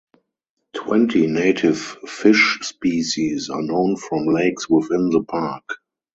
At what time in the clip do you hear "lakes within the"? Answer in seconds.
4.25-5.21